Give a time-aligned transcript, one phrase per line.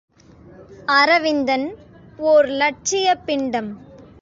[0.95, 1.67] அரவிந்தன்
[2.25, 3.71] ஓர் இலட்சியப் பிண்டம்!